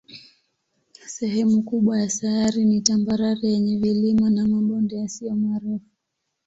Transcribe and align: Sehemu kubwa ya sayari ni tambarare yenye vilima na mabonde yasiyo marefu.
Sehemu 1.07 1.61
kubwa 1.61 1.99
ya 2.01 2.09
sayari 2.09 2.65
ni 2.65 2.81
tambarare 2.81 3.47
yenye 3.49 3.77
vilima 3.77 4.29
na 4.29 4.47
mabonde 4.47 4.95
yasiyo 4.95 5.35
marefu. 5.35 5.89